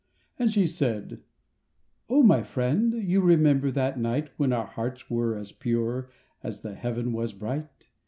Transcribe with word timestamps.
And 0.39 0.51
she 0.51 0.65
said: 0.65 1.21
"Oh, 2.09 2.23
my 2.23 2.41
friend, 2.41 2.91
You 3.07 3.21
remember 3.21 3.69
that 3.69 3.99
night, 3.99 4.31
When 4.35 4.51
our 4.51 4.65
hearts 4.65 5.11
were 5.11 5.37
as 5.37 5.51
pure, 5.51 6.09
As 6.41 6.61
the 6.61 6.73
heaven 6.73 7.13
was 7.13 7.33
bright. 7.33 7.87